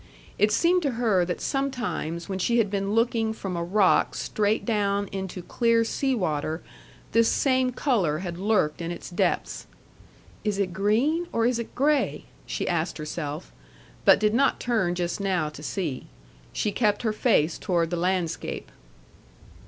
[0.39, 4.65] It seemed to her that sometimes when she had been looking from a rock straight
[4.65, 6.63] down into clear sea water,
[7.11, 9.67] this same color had lurked in its depths.
[10.43, 13.51] "Is it green, or is it gray?" she asked herself,
[14.03, 16.07] but did not turn just now to see.
[16.51, 18.71] She kept her face toward the landscape.